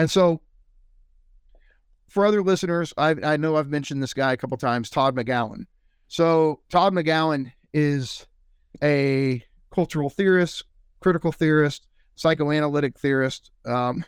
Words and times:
And 0.00 0.10
so, 0.10 0.40
for 2.08 2.24
other 2.24 2.42
listeners, 2.42 2.94
I, 2.96 3.14
I 3.22 3.36
know 3.36 3.56
I've 3.56 3.68
mentioned 3.68 4.02
this 4.02 4.14
guy 4.14 4.32
a 4.32 4.36
couple 4.38 4.56
times, 4.56 4.88
Todd 4.88 5.14
McGowan. 5.14 5.66
So, 6.08 6.60
Todd 6.70 6.94
McGowan 6.94 7.52
is 7.74 8.26
a 8.82 9.44
cultural 9.70 10.08
theorist, 10.08 10.64
critical 11.00 11.32
theorist, 11.32 11.86
psychoanalytic 12.14 12.98
theorist, 12.98 13.50
um, 13.66 14.02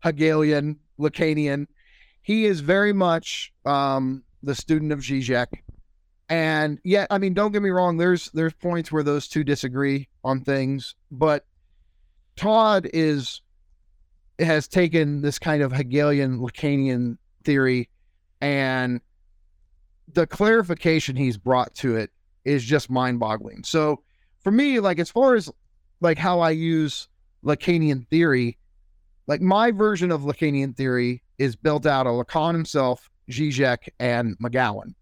Hegelian, 0.00 0.80
Lacanian. 0.98 1.68
He 2.22 2.46
is 2.46 2.58
very 2.58 2.92
much 2.92 3.52
um, 3.64 4.24
the 4.42 4.56
student 4.56 4.90
of 4.90 4.98
Zizek. 4.98 5.46
And 6.28 6.80
yet, 6.82 7.06
I 7.08 7.18
mean, 7.18 7.34
don't 7.34 7.52
get 7.52 7.62
me 7.62 7.70
wrong. 7.70 7.98
There's 7.98 8.32
there's 8.32 8.54
points 8.54 8.90
where 8.90 9.04
those 9.04 9.28
two 9.28 9.44
disagree 9.44 10.08
on 10.24 10.40
things, 10.40 10.96
but 11.12 11.46
Todd 12.34 12.90
is 12.92 13.42
has 14.38 14.68
taken 14.68 15.22
this 15.22 15.38
kind 15.38 15.62
of 15.62 15.72
Hegelian 15.72 16.38
Lacanian 16.40 17.18
theory, 17.44 17.88
and 18.40 19.00
the 20.12 20.26
clarification 20.26 21.16
he's 21.16 21.38
brought 21.38 21.74
to 21.76 21.96
it 21.96 22.10
is 22.44 22.64
just 22.64 22.90
mind-boggling. 22.90 23.64
So 23.64 24.02
for 24.40 24.50
me, 24.50 24.78
like 24.80 24.98
as 24.98 25.10
far 25.10 25.34
as 25.34 25.50
like 26.00 26.18
how 26.18 26.40
I 26.40 26.50
use 26.50 27.08
Lacanian 27.44 28.06
theory, 28.08 28.58
like 29.26 29.40
my 29.40 29.72
version 29.72 30.12
of 30.12 30.22
Lacanian 30.22 30.76
theory 30.76 31.22
is 31.38 31.56
built 31.56 31.86
out 31.86 32.06
of 32.06 32.14
Lacan 32.14 32.52
himself, 32.52 33.10
Zizek, 33.30 33.88
and 33.98 34.38
McGowan. 34.38 34.94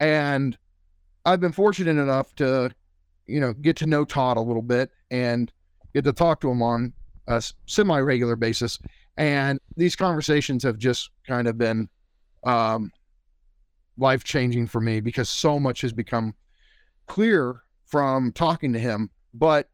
And 0.00 0.58
I've 1.24 1.40
been 1.40 1.52
fortunate 1.52 2.00
enough 2.00 2.34
to, 2.36 2.70
you 3.26 3.40
know, 3.40 3.52
get 3.52 3.76
to 3.76 3.86
know 3.86 4.04
Todd 4.04 4.36
a 4.36 4.40
little 4.40 4.62
bit 4.62 4.90
and 5.10 5.52
get 5.94 6.04
to 6.04 6.12
talk 6.12 6.40
to 6.40 6.50
him 6.50 6.62
on 6.62 6.92
a 7.26 7.42
semi 7.66 7.98
regular 7.98 8.36
basis. 8.36 8.78
And 9.16 9.60
these 9.76 9.96
conversations 9.96 10.62
have 10.62 10.78
just 10.78 11.10
kind 11.26 11.48
of 11.48 11.56
been 11.56 11.88
um, 12.44 12.90
life 13.96 14.24
changing 14.24 14.66
for 14.66 14.80
me 14.80 15.00
because 15.00 15.28
so 15.28 15.58
much 15.58 15.80
has 15.80 15.92
become 15.92 16.34
clear 17.06 17.62
from 17.86 18.32
talking 18.32 18.72
to 18.72 18.78
him. 18.78 19.10
But, 19.32 19.68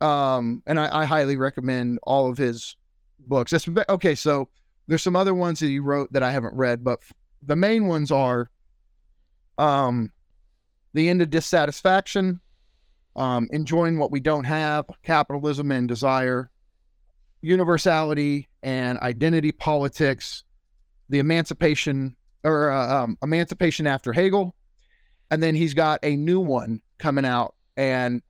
um, 0.00 0.62
and 0.66 0.80
I, 0.80 1.02
I 1.02 1.04
highly 1.04 1.36
recommend 1.36 1.98
all 2.02 2.30
of 2.30 2.38
his 2.38 2.76
books. 3.18 3.52
okay, 3.88 4.14
so 4.14 4.48
there's 4.88 5.02
some 5.02 5.16
other 5.16 5.34
ones 5.34 5.60
that 5.60 5.66
he 5.66 5.78
wrote 5.78 6.12
that 6.12 6.22
I 6.22 6.32
haven't 6.32 6.54
read, 6.54 6.82
but 6.82 7.00
the 7.42 7.56
main 7.56 7.86
ones 7.86 8.10
are 8.10 8.50
um, 9.58 10.10
The 10.94 11.08
End 11.08 11.22
of 11.22 11.30
Dissatisfaction, 11.30 12.40
um, 13.16 13.48
Enjoying 13.52 13.98
What 13.98 14.10
We 14.10 14.20
Don't 14.20 14.44
Have, 14.44 14.86
Capitalism 15.02 15.70
and 15.70 15.88
Desire, 15.88 16.50
Universality 17.42 18.48
and 18.62 18.98
Identity 19.00 19.52
Politics, 19.52 20.44
The 21.08 21.18
Emancipation 21.18 22.16
or 22.44 22.70
uh, 22.70 23.02
um, 23.02 23.18
Emancipation 23.22 23.86
After 23.86 24.12
Hegel. 24.12 24.54
And 25.30 25.42
then 25.42 25.54
he's 25.54 25.74
got 25.74 26.00
a 26.02 26.16
new 26.16 26.40
one 26.40 26.80
coming 26.98 27.24
out. 27.24 27.54
And 27.76 28.22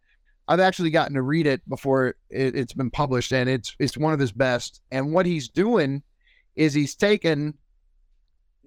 I've 0.49 0.61
actually 0.61 0.91
gotten 0.91 1.15
to 1.15 1.23
read 1.23 1.47
it 1.47 1.67
before 1.69 2.15
it, 2.31 2.55
has 2.55 2.73
been 2.73 2.91
published, 2.91 3.33
and 3.33 3.49
it's 3.49 3.75
it's 3.79 3.97
one 3.97 4.13
of 4.13 4.21
his 4.21 4.33
best. 4.33 4.81
And 4.91 5.13
what 5.13 5.27
he's 5.27 5.49
doing 5.49 6.03
is 6.57 6.75
he's 6.75 6.95
taken 6.95 7.55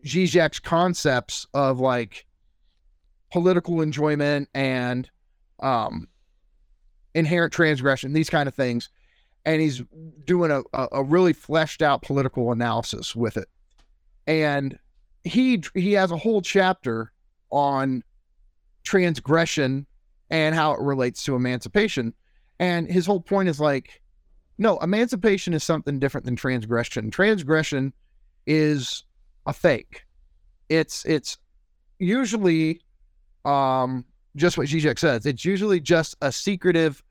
Zizek's 0.05 0.59
concepts 0.59 1.45
of 1.53 1.79
like 1.79 2.25
political 3.31 3.81
enjoyment 3.81 4.49
and 4.53 5.09
um, 5.59 6.07
inherent 7.13 7.53
transgression, 7.53 8.13
these 8.13 8.29
kind 8.29 8.47
of 8.47 8.55
things, 8.55 8.89
and 9.45 9.61
he's 9.61 9.83
doing 10.25 10.51
a, 10.51 10.87
a 10.91 11.03
really 11.03 11.33
fleshed 11.33 11.81
out 11.81 12.01
political 12.01 12.51
analysis 12.51 13.15
with 13.15 13.37
it. 13.37 13.47
And 14.27 14.77
he 15.23 15.63
he 15.73 15.93
has 15.93 16.11
a 16.11 16.17
whole 16.17 16.41
chapter 16.41 17.11
on 17.51 18.03
transgression 18.83 19.85
and 20.29 20.55
how 20.55 20.73
it 20.73 20.79
relates 20.79 21.23
to 21.23 21.35
emancipation. 21.35 22.13
And 22.59 22.89
his 22.89 23.05
whole 23.05 23.21
point 23.21 23.49
is 23.49 23.59
like, 23.59 24.01
no, 24.57 24.77
emancipation 24.79 25.53
is 25.53 25.63
something 25.63 25.99
different 25.99 26.25
than 26.25 26.35
transgression. 26.35 27.11
Transgression 27.11 27.93
is 28.47 29.03
a 29.45 29.53
fake. 29.53 30.05
It's 30.69 31.05
it's 31.05 31.37
usually 31.99 32.81
um 33.43 34.05
just 34.35 34.57
what 34.57 34.67
Zizek 34.67 34.97
says. 34.97 35.25
It's 35.25 35.45
usually 35.45 35.79
just 35.79 36.15
a 36.21 36.31
secretive 36.31 37.03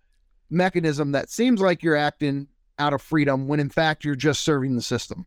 mechanism 0.50 1.12
that 1.12 1.30
seems 1.30 1.60
like 1.60 1.82
you're 1.82 1.96
acting 1.96 2.48
out 2.78 2.92
of 2.92 3.00
freedom 3.00 3.46
when 3.46 3.60
in 3.60 3.70
fact 3.70 4.04
you're 4.04 4.14
just 4.14 4.42
serving 4.42 4.74
the 4.74 4.82
system. 4.82 5.26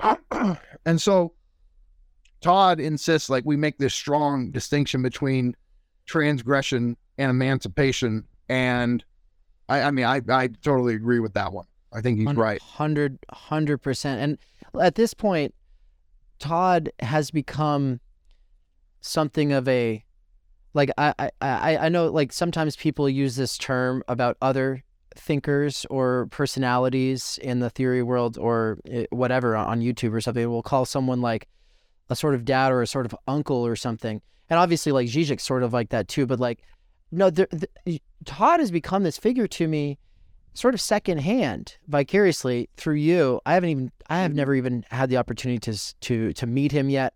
and 0.86 1.00
so 1.00 1.32
Todd 2.40 2.80
insists 2.80 3.28
like 3.28 3.44
we 3.44 3.56
make 3.56 3.78
this 3.78 3.94
strong 3.94 4.50
distinction 4.50 5.02
between 5.02 5.56
transgression 6.06 6.96
and 7.18 7.30
emancipation. 7.30 8.24
And 8.48 9.04
I, 9.68 9.82
I 9.82 9.90
mean, 9.90 10.04
I, 10.04 10.22
I 10.28 10.48
totally 10.48 10.94
agree 10.94 11.20
with 11.20 11.34
that 11.34 11.52
one. 11.52 11.66
I 11.92 12.00
think 12.00 12.18
he's 12.18 12.26
100, 12.26 12.40
right. 12.40 12.60
100, 12.60 13.82
percent. 13.82 14.20
And 14.20 14.38
at 14.82 14.94
this 14.94 15.14
point, 15.14 15.54
Todd 16.38 16.90
has 17.00 17.30
become 17.30 18.00
something 19.00 19.52
of 19.52 19.66
a 19.68 20.04
like 20.78 20.90
I, 20.96 21.30
I 21.40 21.76
I 21.76 21.88
know 21.88 22.06
like 22.06 22.32
sometimes 22.32 22.76
people 22.76 23.08
use 23.08 23.36
this 23.36 23.58
term 23.58 24.02
about 24.08 24.36
other 24.40 24.82
thinkers 25.16 25.84
or 25.90 26.28
personalities 26.30 27.38
in 27.42 27.58
the 27.58 27.68
theory 27.70 28.02
world 28.02 28.38
or 28.38 28.78
eh, 28.88 29.06
whatever 29.10 29.56
on 29.56 29.80
YouTube 29.80 30.12
or 30.12 30.20
something. 30.20 30.48
We'll 30.48 30.62
call 30.62 30.84
someone 30.84 31.20
like 31.20 31.48
a 32.08 32.16
sort 32.16 32.34
of 32.34 32.44
dad 32.44 32.72
or 32.72 32.80
a 32.80 32.86
sort 32.86 33.04
of 33.04 33.14
uncle 33.26 33.66
or 33.66 33.76
something 33.76 34.22
and 34.50 34.58
obviously 34.58 34.92
like 34.92 35.08
Zizek's 35.08 35.42
sort 35.42 35.62
of 35.62 35.72
like 35.72 35.90
that 35.90 36.08
too. 36.08 36.26
But 36.26 36.40
like, 36.40 36.60
no, 37.10 37.30
the, 37.30 37.68
the, 37.84 38.00
Todd 38.24 38.60
has 38.60 38.70
become 38.70 39.02
this 39.02 39.18
figure 39.18 39.46
to 39.46 39.68
me, 39.68 39.98
sort 40.54 40.74
of 40.74 40.80
secondhand, 40.80 41.76
vicariously 41.86 42.68
through 42.76 42.96
you. 42.96 43.40
I 43.46 43.54
haven't 43.54 43.70
even, 43.70 43.92
I 44.08 44.20
have 44.20 44.34
never 44.34 44.54
even 44.54 44.84
had 44.90 45.10
the 45.10 45.16
opportunity 45.16 45.58
to 45.72 45.94
to 46.00 46.32
to 46.34 46.46
meet 46.46 46.72
him 46.72 46.88
yet. 46.88 47.14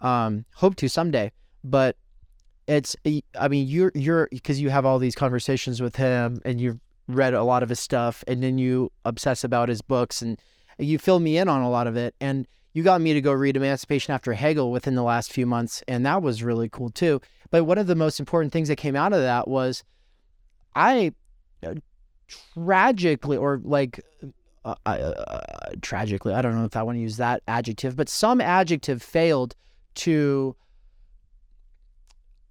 Um, 0.00 0.44
hope 0.54 0.76
to 0.76 0.88
someday, 0.88 1.30
but 1.62 1.96
it's, 2.72 2.96
I 3.38 3.48
mean, 3.48 3.66
you're 3.66 3.92
you're 3.94 4.28
because 4.30 4.60
you 4.60 4.70
have 4.70 4.86
all 4.86 4.98
these 4.98 5.14
conversations 5.14 5.80
with 5.80 5.96
him 5.96 6.40
and 6.44 6.60
you've 6.60 6.80
read 7.08 7.34
a 7.34 7.42
lot 7.42 7.62
of 7.62 7.68
his 7.68 7.80
stuff, 7.80 8.24
and 8.26 8.42
then 8.42 8.58
you 8.58 8.90
obsess 9.04 9.44
about 9.44 9.68
his 9.68 9.82
books 9.82 10.22
and 10.22 10.38
you 10.78 10.98
fill 10.98 11.20
me 11.20 11.36
in 11.36 11.48
on 11.48 11.62
a 11.62 11.70
lot 11.70 11.86
of 11.86 11.96
it, 11.96 12.14
and 12.20 12.46
you 12.72 12.82
got 12.82 13.00
me 13.00 13.12
to 13.12 13.20
go 13.20 13.32
read 13.32 13.56
Emancipation 13.56 14.14
After 14.14 14.32
Hegel 14.32 14.70
within 14.70 14.94
the 14.94 15.02
last 15.02 15.32
few 15.32 15.46
months, 15.46 15.82
and 15.86 16.06
that 16.06 16.22
was 16.22 16.42
really 16.42 16.68
cool 16.68 16.90
too. 16.90 17.20
But 17.50 17.64
one 17.64 17.78
of 17.78 17.86
the 17.86 17.94
most 17.94 18.18
important 18.18 18.52
things 18.52 18.68
that 18.68 18.76
came 18.76 18.96
out 18.96 19.12
of 19.12 19.20
that 19.20 19.46
was 19.46 19.84
I 20.74 21.12
uh, 21.66 21.74
tragically, 22.28 23.36
or 23.36 23.60
like 23.62 24.00
uh, 24.64 24.74
uh, 24.86 24.88
uh, 24.88 25.40
tragically, 25.82 26.32
I 26.32 26.40
don't 26.40 26.54
know 26.54 26.64
if 26.64 26.76
I 26.76 26.82
want 26.82 26.96
to 26.96 27.02
use 27.02 27.18
that 27.18 27.42
adjective, 27.46 27.96
but 27.96 28.08
some 28.08 28.40
adjective 28.40 29.02
failed 29.02 29.54
to 29.96 30.56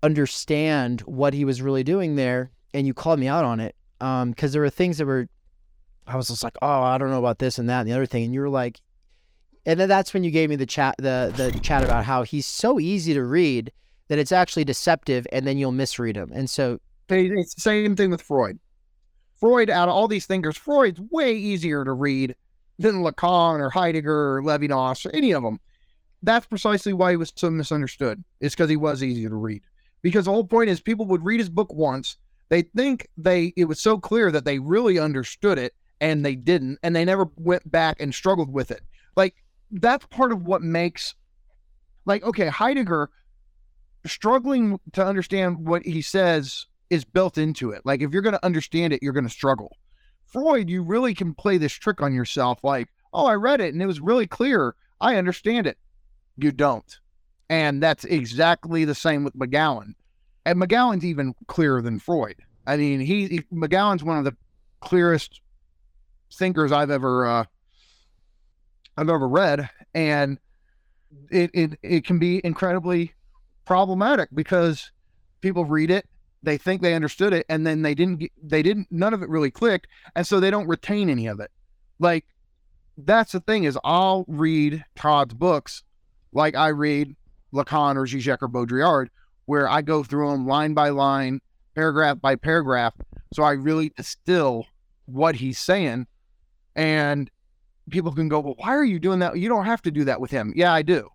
understand 0.03 1.01
what 1.01 1.33
he 1.33 1.45
was 1.45 1.61
really 1.61 1.83
doing 1.83 2.15
there, 2.15 2.51
and 2.73 2.87
you 2.87 2.93
called 2.93 3.19
me 3.19 3.27
out 3.27 3.45
on 3.45 3.59
it 3.59 3.75
because 3.99 4.23
um, 4.23 4.51
there 4.51 4.61
were 4.61 4.69
things 4.69 4.97
that 4.97 5.05
were. 5.05 5.27
I 6.07 6.17
was 6.17 6.27
just 6.27 6.43
like, 6.43 6.57
oh, 6.61 6.81
I 6.81 6.97
don't 6.97 7.11
know 7.11 7.19
about 7.19 7.39
this 7.39 7.59
and 7.59 7.69
that 7.69 7.81
and 7.81 7.89
the 7.89 7.93
other 7.93 8.05
thing, 8.05 8.23
and 8.25 8.33
you 8.33 8.41
were 8.41 8.49
like, 8.49 8.81
and 9.65 9.79
then 9.79 9.87
that's 9.87 10.13
when 10.13 10.23
you 10.23 10.31
gave 10.31 10.49
me 10.49 10.55
the 10.55 10.65
chat 10.65 10.95
the 10.97 11.31
the 11.35 11.57
chat 11.59 11.83
about 11.83 12.05
how 12.05 12.23
he's 12.23 12.45
so 12.45 12.79
easy 12.79 13.13
to 13.13 13.23
read 13.23 13.71
that 14.07 14.19
it's 14.19 14.31
actually 14.31 14.63
deceptive 14.63 15.25
and 15.31 15.45
then 15.45 15.57
you'll 15.57 15.71
misread 15.71 16.15
him 16.15 16.31
and 16.33 16.49
so 16.49 16.79
it's 17.09 17.53
the 17.55 17.61
same 17.61 17.95
thing 17.95 18.09
with 18.09 18.21
freud 18.21 18.59
freud 19.39 19.69
out 19.69 19.89
of 19.89 19.95
all 19.95 20.07
these 20.07 20.25
thinkers 20.25 20.57
freud's 20.57 20.99
way 21.11 21.33
easier 21.33 21.83
to 21.83 21.93
read 21.93 22.35
than 22.79 23.03
lacan 23.03 23.59
or 23.59 23.69
heidegger 23.69 24.37
or 24.37 24.41
levinas 24.41 25.05
or 25.05 25.15
any 25.15 25.31
of 25.31 25.43
them 25.43 25.59
that's 26.23 26.45
precisely 26.45 26.93
why 26.93 27.11
he 27.11 27.17
was 27.17 27.31
so 27.35 27.49
misunderstood 27.49 28.23
it's 28.39 28.55
because 28.55 28.69
he 28.69 28.77
was 28.77 29.03
easy 29.03 29.27
to 29.27 29.35
read 29.35 29.61
because 30.01 30.25
the 30.25 30.31
whole 30.31 30.45
point 30.45 30.69
is 30.69 30.81
people 30.81 31.05
would 31.05 31.25
read 31.25 31.39
his 31.39 31.49
book 31.49 31.73
once 31.73 32.17
they 32.51 32.63
think 32.63 33.07
they 33.15 33.53
it 33.55 33.63
was 33.63 33.79
so 33.79 33.97
clear 33.97 34.29
that 34.29 34.43
they 34.43 34.59
really 34.59 34.99
understood 34.99 35.57
it 35.57 35.73
and 36.01 36.25
they 36.25 36.35
didn't 36.35 36.79
and 36.83 36.93
they 36.93 37.05
never 37.05 37.27
went 37.37 37.71
back 37.71 38.01
and 38.01 38.13
struggled 38.13 38.51
with 38.51 38.71
it. 38.71 38.81
Like 39.15 39.35
that's 39.71 40.05
part 40.07 40.33
of 40.33 40.43
what 40.43 40.61
makes 40.61 41.15
like 42.05 42.23
okay 42.23 42.47
heidegger 42.47 43.09
struggling 44.05 44.81
to 44.91 45.05
understand 45.05 45.65
what 45.65 45.83
he 45.83 46.01
says 46.01 46.65
is 46.89 47.05
built 47.05 47.37
into 47.37 47.71
it. 47.71 47.83
Like 47.85 48.01
if 48.01 48.11
you're 48.11 48.21
going 48.21 48.33
to 48.33 48.45
understand 48.45 48.91
it 48.91 49.01
you're 49.01 49.13
going 49.13 49.23
to 49.23 49.29
struggle. 49.29 49.77
Freud 50.25 50.69
you 50.69 50.83
really 50.83 51.13
can 51.13 51.33
play 51.33 51.57
this 51.57 51.71
trick 51.71 52.01
on 52.01 52.13
yourself 52.13 52.59
like 52.65 52.89
oh 53.13 53.27
i 53.27 53.33
read 53.33 53.61
it 53.61 53.73
and 53.73 53.81
it 53.81 53.87
was 53.87 54.01
really 54.01 54.27
clear. 54.27 54.75
I 54.99 55.15
understand 55.15 55.67
it. 55.67 55.77
You 56.35 56.51
don't 56.51 56.99
and 57.51 57.83
that's 57.83 58.05
exactly 58.05 58.85
the 58.85 58.95
same 58.95 59.23
with 59.23 59.35
mcgowan. 59.35 59.93
And 60.45 60.59
mcgowan's 60.59 61.05
even 61.05 61.35
clearer 61.47 61.81
than 61.81 61.99
freud. 61.99 62.37
I 62.65 62.77
mean 62.77 63.01
he, 63.01 63.27
he 63.27 63.41
mcgowan's 63.53 64.03
one 64.03 64.17
of 64.17 64.23
the 64.23 64.35
clearest 64.79 65.41
thinkers 66.33 66.71
i've 66.71 66.89
ever 66.89 67.25
uh, 67.25 67.43
I've 68.97 69.09
ever 69.09 69.27
read, 69.27 69.69
and 69.93 70.39
it 71.29 71.51
it, 71.53 71.79
it 71.83 72.05
can 72.05 72.19
be 72.19 72.41
incredibly 72.43 73.13
problematic 73.65 74.29
because 74.33 74.91
people 75.41 75.65
read 75.65 75.91
it 75.91 76.07
they 76.43 76.57
think 76.57 76.81
they 76.81 76.95
understood 76.95 77.33
it 77.33 77.45
and 77.49 77.65
then 77.65 77.83
they 77.83 77.93
didn't 77.93 78.17
get, 78.17 78.31
they 78.41 78.63
didn't 78.63 78.87
none 78.91 79.13
of 79.13 79.21
it 79.21 79.29
really 79.29 79.51
clicked 79.51 79.87
and 80.15 80.25
so 80.25 80.39
they 80.39 80.49
don't 80.49 80.67
retain 80.67 81.09
any 81.09 81.27
of 81.27 81.39
it. 81.39 81.51
Like 81.99 82.25
that's 82.97 83.31
the 83.31 83.39
thing 83.39 83.63
is 83.63 83.77
i'll 83.83 84.25
read 84.27 84.83
todd's 84.95 85.33
books 85.33 85.83
like 86.33 86.55
i 86.55 86.67
read 86.67 87.15
lacan 87.53 87.95
or 87.95 88.05
zizek 88.05 88.37
or 88.41 88.47
baudrillard 88.47 89.07
where 89.45 89.67
i 89.69 89.81
go 89.81 90.03
through 90.03 90.31
them 90.31 90.47
line 90.47 90.73
by 90.73 90.89
line 90.89 91.39
paragraph 91.75 92.19
by 92.21 92.35
paragraph 92.35 92.93
so 93.33 93.43
i 93.43 93.51
really 93.51 93.89
distill 93.95 94.65
what 95.05 95.35
he's 95.35 95.59
saying. 95.59 96.07
And 96.75 97.29
people 97.89 98.11
can 98.13 98.29
go 98.29 98.39
well 98.39 98.55
why 98.57 98.69
are 98.69 98.83
you 98.83 98.99
doing 98.99 99.19
that? 99.19 99.37
You 99.37 99.49
don't 99.49 99.65
have 99.65 99.81
to 99.83 99.91
do 99.91 100.05
that 100.05 100.21
with 100.21 100.31
him. 100.31 100.53
Yeah 100.55 100.73
i 100.73 100.81
do. 100.81 101.09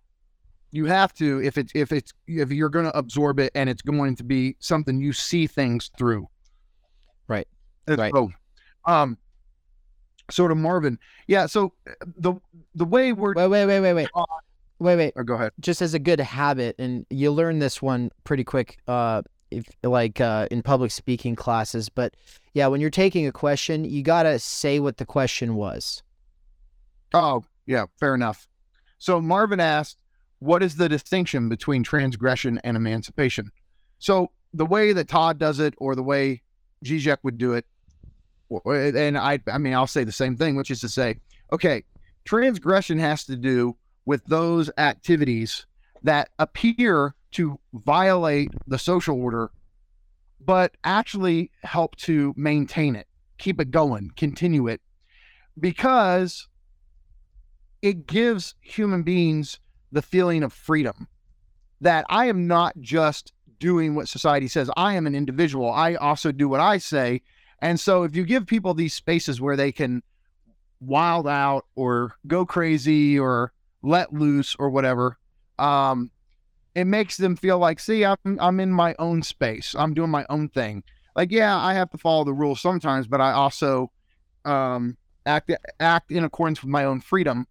You 0.71 0.85
have 0.85 1.13
to 1.15 1.41
if 1.41 1.57
it's 1.57 1.71
if 1.73 1.91
it's 1.91 2.13
if 2.27 2.51
you're 2.51 2.69
going 2.69 2.85
to 2.85 2.97
absorb 2.97 3.39
it 3.39 3.51
and 3.55 3.69
it's 3.69 3.81
going 3.81 4.15
to 4.17 4.23
be 4.23 4.55
something 4.59 4.99
you 4.99 5.13
see 5.13 5.47
things 5.47 5.89
through. 5.97 6.27
Right. 7.27 7.47
Right. 7.87 8.13
so, 8.13 8.31
um 8.85 9.17
sort 10.29 10.51
of 10.51 10.57
marvin 10.57 10.99
yeah 11.27 11.45
so 11.45 11.71
uh, 11.89 11.93
the 12.17 12.33
the 12.75 12.83
way 12.83 13.13
we're 13.13 13.33
wait 13.33 13.47
wait 13.47 13.65
wait 13.65 13.79
wait 13.79 13.93
wait 13.93 14.09
wait 14.79 14.95
wait. 14.97 15.13
Oh, 15.15 15.23
go 15.23 15.35
ahead. 15.35 15.51
Just 15.59 15.81
as 15.81 15.93
a 15.93 15.99
good 15.99 16.19
habit 16.19 16.75
and 16.79 17.05
you 17.09 17.31
learn 17.31 17.59
this 17.59 17.81
one 17.81 18.11
pretty 18.23 18.43
quick 18.43 18.77
uh 18.87 19.21
if 19.49 19.65
like 19.83 20.19
uh 20.19 20.47
in 20.51 20.61
public 20.61 20.91
speaking 20.91 21.35
classes 21.35 21.87
but 21.87 22.15
yeah 22.53 22.67
when 22.67 22.81
you're 22.81 22.89
taking 22.89 23.25
a 23.27 23.31
question 23.31 23.85
you 23.85 24.03
got 24.03 24.23
to 24.23 24.39
say 24.39 24.79
what 24.79 24.97
the 24.97 25.05
question 25.05 25.55
was. 25.55 26.03
Oh 27.13 27.43
yeah 27.65 27.85
fair 27.99 28.15
enough. 28.15 28.47
So 28.97 29.21
marvin 29.21 29.59
asked 29.59 30.01
what 30.39 30.61
is 30.61 30.75
the 30.75 30.89
distinction 30.89 31.49
between 31.49 31.83
transgression 31.83 32.59
and 32.63 32.77
emancipation? 32.77 33.51
So 33.99 34.31
the 34.53 34.65
way 34.65 34.93
that 34.93 35.07
Todd 35.07 35.39
does 35.39 35.59
it, 35.59 35.73
or 35.77 35.95
the 35.95 36.03
way 36.03 36.41
Zizek 36.85 37.17
would 37.23 37.37
do 37.37 37.53
it, 37.53 37.65
and 38.65 39.17
I, 39.17 39.39
I 39.51 39.57
mean, 39.57 39.73
I'll 39.73 39.87
say 39.87 40.03
the 40.03 40.11
same 40.11 40.37
thing, 40.37 40.55
which 40.55 40.71
is 40.71 40.79
to 40.81 40.89
say, 40.89 41.17
okay, 41.51 41.83
transgression 42.25 42.99
has 42.99 43.25
to 43.25 43.35
do 43.35 43.75
with 44.07 44.23
those 44.23 44.71
activities 44.77 45.65
that 46.01 46.29
appear 46.39 47.13
to 47.29 47.59
violate 47.73 48.49
the 48.65 48.79
social 48.79 49.21
order, 49.21 49.51
but 50.39 50.73
actually 50.85 51.51
help 51.63 51.93
to 51.97 52.33
maintain 52.37 52.95
it, 52.95 53.05
keep 53.37 53.59
it 53.59 53.69
going, 53.69 54.09
continue 54.15 54.65
it, 54.65 54.79
because 55.59 56.47
it 57.81 58.07
gives 58.07 58.55
human 58.61 59.03
beings 59.03 59.59
the 59.91 60.01
feeling 60.01 60.41
of 60.41 60.53
freedom 60.53 61.09
that 61.81 62.05
I 62.09 62.27
am 62.27 62.47
not 62.47 62.79
just 62.79 63.33
doing 63.59 63.93
what 63.93 64.07
society 64.07 64.47
says. 64.47 64.71
I 64.77 64.93
am 64.93 65.05
an 65.05 65.15
individual. 65.15 65.69
I 65.69 65.95
also 65.95 66.31
do 66.31 66.47
what 66.47 66.61
I 66.61 66.77
say. 66.77 67.23
And 67.61 67.77
so 67.77 68.03
if 68.03 68.15
you 68.15 68.23
give 68.23 68.47
people 68.47 68.73
these 68.73 68.93
spaces 68.93 69.41
where 69.41 69.57
they 69.57 69.73
can 69.73 70.01
wild 70.79 71.27
out 71.27 71.65
or 71.75 72.15
go 72.25 72.45
crazy 72.45 73.19
or 73.19 73.51
let 73.87 74.13
loose 74.13 74.55
or 74.59 74.69
whatever, 74.69 75.17
um, 75.57 76.11
it 76.75 76.85
makes 76.85 77.17
them 77.17 77.35
feel 77.35 77.57
like, 77.57 77.79
see, 77.79 78.05
I'm 78.05 78.17
I'm 78.39 78.59
in 78.59 78.71
my 78.71 78.95
own 78.99 79.23
space. 79.23 79.75
I'm 79.77 79.93
doing 79.93 80.11
my 80.11 80.25
own 80.29 80.49
thing. 80.49 80.83
Like, 81.15 81.31
yeah, 81.31 81.57
I 81.57 81.73
have 81.73 81.89
to 81.91 81.97
follow 81.97 82.23
the 82.23 82.33
rules 82.33 82.61
sometimes, 82.61 83.07
but 83.07 83.19
I 83.19 83.31
also 83.31 83.91
um, 84.45 84.97
act 85.25 85.51
act 85.79 86.11
in 86.11 86.23
accordance 86.23 86.61
with 86.61 86.69
my 86.69 86.83
own 86.83 87.01
freedom. 87.01 87.47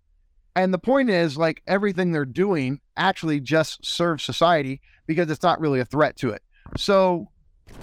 And 0.55 0.73
the 0.73 0.79
point 0.79 1.11
is, 1.11 1.37
like, 1.37 1.63
everything 1.67 2.13
they're 2.13 2.25
doing 2.25 2.81
actually 2.97 3.41
just 3.41 3.85
serves 3.85 4.25
society 4.25 4.81
because 5.07 5.31
it's 5.31 5.43
not 5.43 5.61
really 5.61 5.81
a 5.81 5.85
threat 5.85 6.17
to 6.17 6.31
it. 6.31 6.43
So, 6.79 7.29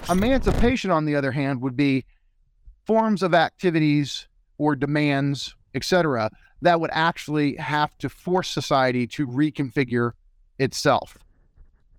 emancipation, 0.09 0.89
on 0.89 1.05
the 1.05 1.15
other 1.15 1.31
hand, 1.31 1.61
would 1.61 1.75
be 1.75 2.05
forms 2.87 3.21
of 3.21 3.33
activities 3.33 4.27
or 4.57 4.75
demands, 4.75 5.55
etc., 5.75 6.31
that 6.63 6.79
would 6.79 6.89
actually 6.93 7.55
have 7.57 7.97
to 7.97 8.09
force 8.09 8.49
society 8.49 9.05
to 9.05 9.27
reconfigure 9.27 10.13
itself. 10.59 11.17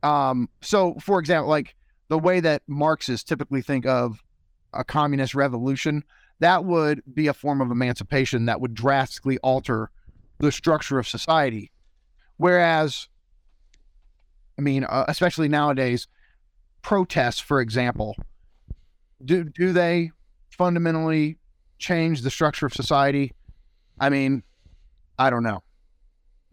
Um, 0.02 0.48
so, 0.62 0.94
for 1.00 1.18
example, 1.20 1.50
like 1.50 1.74
the 2.08 2.18
way 2.18 2.40
that 2.40 2.62
Marxists 2.66 3.24
typically 3.24 3.60
think 3.60 3.84
of 3.84 4.22
a 4.72 4.82
communist 4.82 5.34
revolution, 5.34 6.02
that 6.40 6.64
would 6.64 7.02
be 7.12 7.26
a 7.26 7.34
form 7.34 7.60
of 7.60 7.70
emancipation 7.70 8.46
that 8.46 8.60
would 8.60 8.74
drastically 8.74 9.38
alter 9.38 9.90
the 10.38 10.50
structure 10.50 10.98
of 10.98 11.06
society. 11.06 11.70
Whereas, 12.38 13.08
I 14.58 14.62
mean, 14.62 14.84
uh, 14.84 15.04
especially 15.08 15.48
nowadays, 15.48 16.08
protests, 16.80 17.40
for 17.40 17.60
example, 17.60 18.16
do 19.22 19.44
do 19.44 19.72
they 19.72 20.10
fundamentally 20.50 21.36
change 21.78 22.22
the 22.22 22.30
structure 22.30 22.66
of 22.66 22.72
society? 22.72 23.32
I 24.00 24.08
mean, 24.08 24.42
I 25.18 25.30
don't 25.30 25.42
know. 25.42 25.62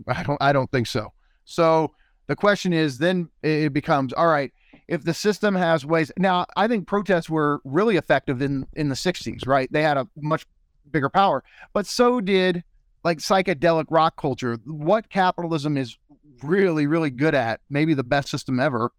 I 0.07 0.23
don't. 0.23 0.37
I 0.41 0.53
don't 0.53 0.71
think 0.71 0.87
so. 0.87 1.13
So 1.45 1.91
the 2.27 2.35
question 2.35 2.73
is, 2.73 2.97
then 2.97 3.29
it 3.43 3.73
becomes 3.73 4.13
all 4.13 4.27
right. 4.27 4.51
If 4.87 5.03
the 5.03 5.13
system 5.13 5.55
has 5.55 5.85
ways 5.85 6.11
now, 6.17 6.45
I 6.55 6.67
think 6.67 6.87
protests 6.87 7.29
were 7.29 7.61
really 7.63 7.97
effective 7.97 8.41
in 8.41 8.67
in 8.73 8.89
the 8.89 8.95
'60s. 8.95 9.47
Right, 9.47 9.71
they 9.71 9.83
had 9.83 9.97
a 9.97 10.07
much 10.17 10.45
bigger 10.91 11.09
power, 11.09 11.43
but 11.73 11.85
so 11.85 12.19
did 12.19 12.63
like 13.03 13.17
psychedelic 13.17 13.85
rock 13.89 14.15
culture, 14.15 14.57
what 14.65 15.09
capitalism 15.09 15.77
is 15.77 15.97
really, 16.43 16.87
really 16.87 17.09
good 17.09 17.35
at, 17.35 17.61
maybe 17.69 17.93
the 17.93 18.03
best 18.03 18.29
system 18.29 18.59
ever, 18.59 18.91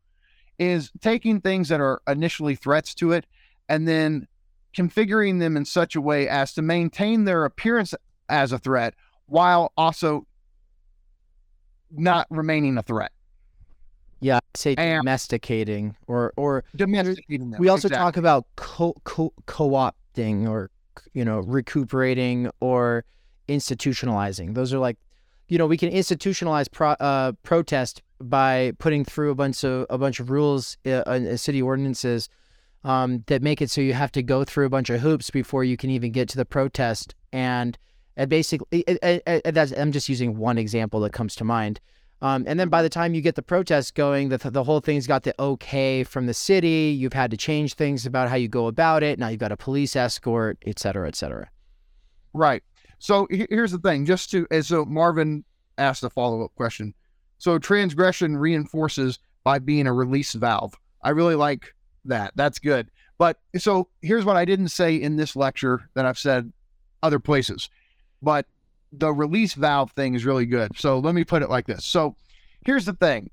is 0.59 0.91
taking 1.01 1.41
things 1.41 1.69
that 1.69 1.81
are 1.81 2.03
initially 2.07 2.55
threats 2.55 2.95
to 2.95 3.13
it 3.13 3.27
and 3.69 3.87
then 3.87 4.27
configuring 4.77 5.39
them 5.39 5.57
in 5.57 5.65
such 5.65 5.95
a 5.95 6.01
way 6.01 6.29
as 6.29 6.53
to 6.55 6.63
maintain 6.63 7.25
their 7.25 7.45
appearance 7.45 7.95
as 8.29 8.53
a 8.53 8.59
threat 8.59 8.95
while 9.27 9.73
also 9.77 10.27
not 11.91 12.27
remaining 12.31 12.79
a 12.79 12.83
threat. 12.83 13.13
Yeah, 14.21 14.37
I'd 14.37 14.57
say 14.57 14.75
and 14.77 15.01
domesticating 15.01 15.97
or 16.07 16.33
or 16.37 16.65
domesticating 16.77 17.51
them. 17.51 17.61
We 17.61 17.69
also 17.69 17.89
exactly. 17.89 18.05
talk 18.05 18.17
about 18.17 18.47
co 18.57 18.95
co 19.05 19.33
co-opting 19.47 20.49
or 20.49 20.71
you 21.13 21.25
know 21.25 21.41
recuperating 21.41 22.51
or 22.61 23.05
institutionalizing. 23.49 24.55
Those 24.55 24.73
are 24.73 24.79
like, 24.79 24.97
you 25.49 25.59
know, 25.59 25.67
we 25.67 25.77
can 25.77 25.91
institutionalize 25.91 26.71
pro, 26.71 26.91
uh, 26.93 27.33
protest 27.43 28.03
by 28.21 28.73
putting 28.79 29.05
through 29.05 29.31
a 29.31 29.35
bunch 29.35 29.65
of 29.65 29.87
a 29.91 29.99
bunch 29.99 30.21
of 30.21 30.31
rules 30.31 30.77
uh, 30.87 31.03
in 31.11 31.37
city 31.37 31.61
ordinances 31.61 32.29
um, 32.85 33.25
that 33.27 33.43
make 33.43 33.61
it 33.61 33.71
so 33.71 33.81
you 33.81 33.95
have 33.95 34.13
to 34.13 34.23
go 34.23 34.45
through 34.45 34.67
a 34.67 34.71
bunch 34.71 34.91
of 34.91 35.01
hoops 35.01 35.31
before 35.31 35.65
you 35.65 35.77
can 35.77 35.91
even 35.91 36.13
get 36.13 36.29
to 36.31 36.37
the 36.37 36.45
protest. 36.45 37.15
And, 37.33 37.79
and 38.17 38.29
basically, 38.29 38.85
it, 38.87 39.23
it, 39.27 39.55
that's, 39.55 39.73
I'm 39.73 39.93
just 39.93 40.09
using 40.09 40.37
one 40.37 40.59
example 40.59 41.01
that 41.01 41.13
comes 41.13 41.35
to 41.37 41.45
mind. 41.45 41.81
Um, 42.21 42.45
and 42.47 42.61
then 42.61 42.69
by 42.69 42.83
the 42.83 42.89
time 42.89 43.15
you 43.15 43.21
get 43.21 43.35
the 43.35 43.43
protest 43.43 43.97
going, 43.97 44.29
the, 44.29 44.39
the 44.39 44.63
whole 44.63 44.79
thing's 44.79 45.09
got 45.09 45.25
the 45.25 45.35
okay 45.41 46.05
from 46.05 46.27
the 46.27 46.35
city. 46.35 46.97
You've 46.97 47.13
had 47.13 47.33
to 47.33 47.37
change 47.37 47.75
things 47.75 48.07
about 48.07 48.29
how 48.29 48.37
you 48.37 48.47
go 48.47 48.69
about 48.69 49.03
it. 49.03 49.19
Now 49.19 49.27
you've 49.27 49.41
got 49.41 49.51
a 49.51 49.57
police 49.57 49.97
escort, 49.97 50.59
et 50.65 50.79
cetera, 50.79 51.09
et 51.09 51.17
cetera. 51.17 51.51
Right. 52.33 52.63
So 53.01 53.27
here's 53.29 53.73
the 53.73 53.79
thing, 53.79 54.07
just 54.07 54.31
to 54.31 54.47
as 54.53 54.69
so 54.69 54.85
Marvin 54.85 55.45
asked 55.79 56.05
a 56.05 56.11
follow 56.11 56.45
up 56.45 56.55
question. 56.55 56.95
So 57.39 57.59
transgression 57.59 58.37
reinforces 58.37 59.19
by 59.43 59.59
being 59.59 59.89
a 59.89 59.93
release 59.93 60.33
valve. 60.35 60.75
I 61.03 61.11
really 61.11 61.35
like 61.35 61.75
that. 62.05 62.33
That's 62.37 62.61
good. 62.61 62.89
But 63.19 63.41
so 63.59 63.89
here's 64.01 64.25
what 64.25 64.37
I 64.37 64.45
didn't 64.45 64.69
say 64.69 64.95
in 64.95 65.17
this 65.17 65.35
lecture 65.35 65.91
that 65.95 66.07
I've 66.07 66.19
said 66.19 66.53
other 67.03 67.19
places. 67.19 67.69
But 68.23 68.47
the 68.93 69.13
release 69.13 69.55
valve 69.55 69.91
thing 69.93 70.15
is 70.15 70.25
really 70.25 70.47
good. 70.47 70.79
So 70.79 70.99
let 70.99 71.15
me 71.15 71.25
put 71.25 71.43
it 71.43 71.51
like 71.51 71.67
this. 71.67 71.85
So 71.85 72.15
here's 72.65 72.85
the 72.85 72.93
thing. 72.93 73.31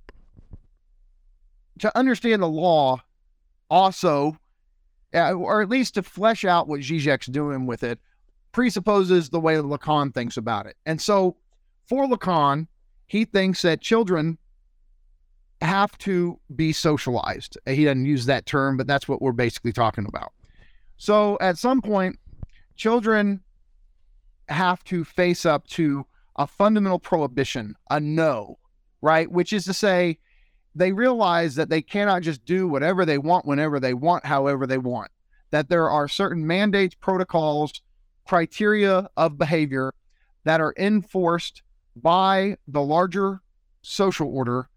To 1.80 1.98
understand 1.98 2.42
the 2.42 2.48
law, 2.48 3.02
also, 3.70 4.38
or 5.14 5.62
at 5.62 5.70
least 5.70 5.94
to 5.96 6.04
flesh 6.04 6.44
out 6.44 6.68
what 6.68 6.82
Zizek's 6.82 7.28
doing 7.28 7.66
with 7.66 7.84
it, 7.84 8.00
presupposes 8.52 9.30
the 9.30 9.40
way 9.40 9.56
Lacan 9.56 10.14
thinks 10.14 10.38
about 10.38 10.66
it. 10.66 10.76
And 10.86 11.02
so 11.02 11.36
for 11.88 12.08
Lacan, 12.08 12.68
he 13.06 13.26
thinks 13.26 13.62
that 13.62 13.82
children 13.82 14.38
have 15.62 15.98
to 16.00 16.40
be 16.56 16.72
socialized. 16.72 17.58
He 17.66 17.86
doesn't 17.86 18.06
use 18.06 18.26
that 18.26 18.46
term, 18.46 18.78
but 18.78 18.88
that's 18.88 19.08
what 19.08 19.22
we're 19.22 19.34
basically 19.34 19.74
talking 19.74 20.06
about. 20.06 20.32
So 20.98 21.38
at 21.42 21.58
some 21.58 21.82
point, 21.82 22.18
children 22.76 23.42
have 24.50 24.84
to 24.86 25.04
face 25.04 25.46
up 25.46 25.68
to 25.68 26.06
a 26.36 26.48
fundamental 26.48 27.00
prohibition, 27.00 27.76
a 27.90 28.00
no, 28.00 28.58
right? 29.02 29.30
Which 29.32 29.54
is 29.54 29.66
to 29.66 29.74
say, 29.74 30.20
they 30.76 30.92
realize 30.92 31.56
that 31.56 31.70
they 31.70 31.82
cannot 31.82 32.22
just 32.22 32.46
do 32.46 32.68
whatever 32.68 33.06
they 33.06 33.18
want 33.18 33.46
whenever 33.46 33.80
they 33.80 33.94
want, 33.94 34.26
however 34.26 34.66
they 34.66 34.78
want. 34.78 35.12
That 35.52 35.70
there 35.70 35.90
are 35.90 36.08
certain 36.08 36.46
mandates, 36.46 36.96
protocols, 36.96 37.82
criteria 38.28 39.10
of 39.18 39.38
behavior 39.38 39.94
that 40.44 40.62
are 40.62 40.74
enforced 40.78 41.64
by 41.96 42.58
the 42.68 42.82
larger 42.82 43.42
social 43.82 44.28
order 44.28 44.70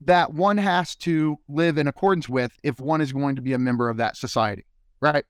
that 0.00 0.32
one 0.32 0.58
has 0.58 0.96
to 0.96 1.38
live 1.48 1.78
in 1.78 1.86
accordance 1.86 2.28
with 2.28 2.52
if 2.62 2.80
one 2.80 3.00
is 3.00 3.12
going 3.12 3.36
to 3.36 3.42
be 3.42 3.52
a 3.52 3.58
member 3.58 3.88
of 3.88 3.96
that 3.98 4.16
society, 4.16 4.64
right? 5.00 5.24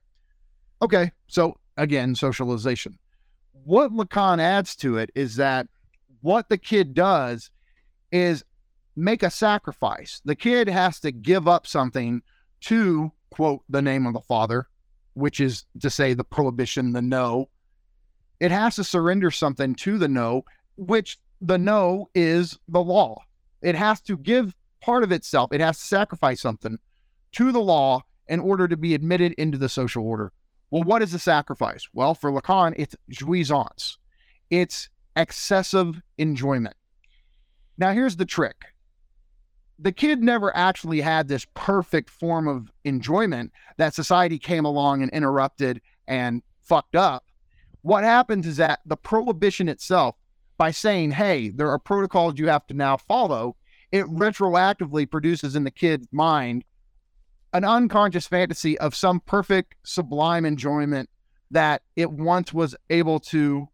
Okay, 0.81 1.11
so 1.27 1.55
again, 1.77 2.15
socialization. 2.15 2.97
What 3.63 3.91
Lacan 3.91 4.39
adds 4.39 4.75
to 4.77 4.97
it 4.97 5.11
is 5.15 5.37
that 5.37 5.67
what 6.21 6.49
the 6.49 6.57
kid 6.57 6.93
does 6.93 7.49
is 8.11 8.43
make 8.95 9.23
a 9.23 9.29
sacrifice. 9.29 10.21
The 10.25 10.35
kid 10.35 10.67
has 10.67 10.99
to 11.01 11.11
give 11.11 11.47
up 11.47 11.67
something 11.67 12.21
to 12.61 13.11
quote 13.29 13.63
the 13.69 13.81
name 13.81 14.05
of 14.05 14.13
the 14.13 14.21
father, 14.21 14.67
which 15.13 15.39
is 15.39 15.65
to 15.81 15.89
say 15.89 16.13
the 16.13 16.23
prohibition, 16.23 16.93
the 16.93 17.01
no. 17.01 17.49
It 18.39 18.51
has 18.51 18.75
to 18.75 18.83
surrender 18.83 19.31
something 19.31 19.75
to 19.75 19.97
the 19.97 20.07
no, 20.07 20.45
which 20.77 21.17
the 21.41 21.57
no 21.57 22.09
is 22.13 22.57
the 22.67 22.81
law. 22.81 23.23
It 23.61 23.75
has 23.75 24.01
to 24.01 24.17
give 24.17 24.55
part 24.81 25.03
of 25.03 25.11
itself, 25.11 25.51
it 25.51 25.61
has 25.61 25.79
to 25.79 25.85
sacrifice 25.85 26.41
something 26.41 26.77
to 27.33 27.51
the 27.51 27.61
law 27.61 28.01
in 28.27 28.39
order 28.39 28.67
to 28.67 28.77
be 28.77 28.93
admitted 28.93 29.33
into 29.33 29.57
the 29.57 29.69
social 29.69 30.05
order. 30.05 30.31
Well, 30.75 30.83
what 30.83 31.01
is 31.01 31.13
the 31.13 31.19
sacrifice? 31.19 31.87
Well, 31.93 32.13
for 32.13 32.29
Lacan, 32.33 32.73
it's 32.75 32.97
jouissance, 33.09 33.95
it's 34.49 34.89
excessive 35.15 36.01
enjoyment. 36.17 36.75
Now, 37.77 37.93
here's 37.93 38.17
the 38.17 38.25
trick 38.25 38.57
the 39.79 39.93
kid 39.93 40.21
never 40.21 40.53
actually 40.53 40.99
had 40.99 41.29
this 41.29 41.45
perfect 41.53 42.09
form 42.09 42.49
of 42.49 42.73
enjoyment 42.83 43.53
that 43.77 43.93
society 43.93 44.37
came 44.37 44.65
along 44.65 45.01
and 45.01 45.09
interrupted 45.11 45.79
and 46.09 46.43
fucked 46.59 46.97
up. 46.97 47.23
What 47.81 48.03
happens 48.03 48.45
is 48.45 48.57
that 48.57 48.81
the 48.85 48.97
prohibition 48.97 49.69
itself, 49.69 50.17
by 50.57 50.71
saying, 50.71 51.11
hey, 51.11 51.51
there 51.51 51.69
are 51.69 51.79
protocols 51.79 52.37
you 52.37 52.49
have 52.49 52.67
to 52.67 52.73
now 52.73 52.97
follow, 52.97 53.55
it 53.93 54.07
retroactively 54.07 55.09
produces 55.09 55.55
in 55.55 55.63
the 55.63 55.71
kid's 55.71 56.09
mind 56.11 56.65
an 57.55 57.63
unconscious 57.63 58.27
fantasy 58.27 58.77
of 58.79 58.95
some 58.95 59.19
perfect, 59.19 59.75
sublime 59.83 60.45
enjoyment 60.45 61.09
that 61.51 61.81
it 61.95 62.11
once 62.11 62.53
was 62.53 62.75
able 62.89 63.19
to 63.19 63.67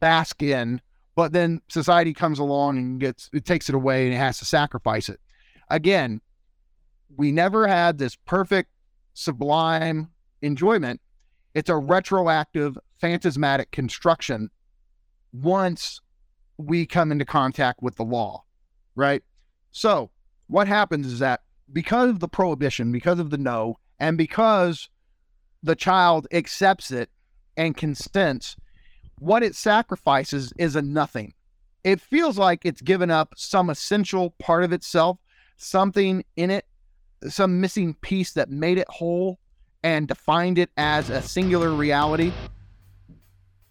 bask 0.00 0.42
in 0.42 0.80
but 1.20 1.32
then 1.32 1.60
society 1.68 2.14
comes 2.14 2.38
along 2.38 2.78
and 2.78 2.98
gets 2.98 3.28
it 3.34 3.44
takes 3.44 3.68
it 3.68 3.74
away 3.74 4.06
and 4.06 4.14
it 4.14 4.16
has 4.16 4.38
to 4.38 4.46
sacrifice 4.46 5.10
it. 5.10 5.20
Again, 5.68 6.22
we 7.14 7.30
never 7.30 7.66
had 7.66 7.98
this 7.98 8.16
perfect, 8.16 8.70
sublime 9.12 10.08
enjoyment. 10.40 10.98
It's 11.54 11.68
a 11.68 11.76
retroactive, 11.76 12.78
phantasmatic 13.00 13.70
construction 13.70 14.48
once 15.32 16.00
we 16.56 16.86
come 16.86 17.12
into 17.12 17.26
contact 17.26 17.82
with 17.82 17.96
the 17.96 18.04
law, 18.04 18.44
right? 18.94 19.22
So, 19.72 20.10
what 20.46 20.68
happens 20.68 21.06
is 21.06 21.18
that 21.18 21.42
because 21.72 22.10
of 22.10 22.20
the 22.20 22.28
prohibition, 22.28 22.92
because 22.92 23.18
of 23.18 23.30
the 23.30 23.38
no, 23.38 23.78
and 23.98 24.16
because 24.16 24.88
the 25.62 25.76
child 25.76 26.26
accepts 26.32 26.90
it 26.90 27.10
and 27.56 27.76
consents, 27.76 28.56
what 29.18 29.42
it 29.42 29.54
sacrifices 29.54 30.52
is 30.58 30.76
a 30.76 30.82
nothing. 30.82 31.34
It 31.84 32.00
feels 32.00 32.38
like 32.38 32.64
it's 32.64 32.80
given 32.80 33.10
up 33.10 33.34
some 33.36 33.70
essential 33.70 34.34
part 34.38 34.64
of 34.64 34.72
itself, 34.72 35.18
something 35.56 36.24
in 36.36 36.50
it, 36.50 36.66
some 37.28 37.60
missing 37.60 37.94
piece 37.94 38.32
that 38.32 38.50
made 38.50 38.78
it 38.78 38.88
whole 38.88 39.38
and 39.82 40.08
defined 40.08 40.58
it 40.58 40.70
as 40.76 41.10
a 41.10 41.22
singular 41.22 41.70
reality. 41.70 42.32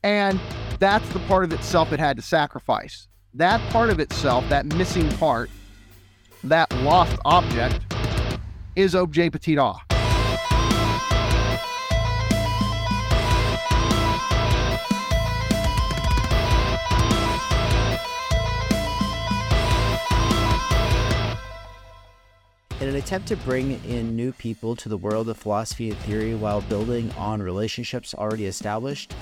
And 0.04 0.40
that's 0.80 1.08
the 1.10 1.20
part 1.22 1.44
of 1.44 1.54
itself 1.54 1.92
it 1.92 2.00
had 2.00 2.18
to 2.18 2.24
sacrifice. 2.24 3.08
That 3.34 3.62
part 3.72 3.90
of 3.90 4.00
itself, 4.00 4.48
that 4.50 4.66
missing 4.66 5.10
part, 5.18 5.50
that 6.44 6.72
lost 6.84 7.18
object, 7.26 7.82
is 8.76 8.96
objet 8.96 9.32
petit. 9.32 9.58
In 22.82 22.88
an 22.88 22.96
attempt 22.96 23.28
to 23.28 23.36
bring 23.36 23.84
in 23.84 24.16
new 24.16 24.32
people 24.32 24.74
to 24.78 24.88
the 24.88 24.96
world 24.96 25.28
of 25.28 25.36
philosophy 25.36 25.90
and 25.90 26.00
theory 26.00 26.34
while 26.34 26.62
building 26.62 27.12
on 27.18 27.42
relationships 27.42 28.16
already 28.16 28.46
established, 28.46 29.14